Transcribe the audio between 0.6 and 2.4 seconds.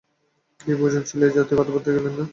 কী প্রয়োজন ছিল এ-জাতীয় কথাবার্তায় গেলেন না।